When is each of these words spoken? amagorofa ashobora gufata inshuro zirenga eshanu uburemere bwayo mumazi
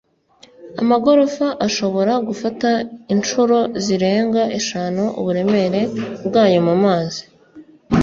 amagorofa 0.81 1.45
ashobora 1.67 2.13
gufata 2.27 2.69
inshuro 3.13 3.57
zirenga 3.83 4.43
eshanu 4.59 5.03
uburemere 5.19 5.81
bwayo 6.27 6.59
mumazi 6.67 7.21